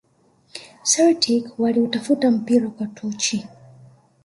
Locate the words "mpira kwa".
2.31-2.87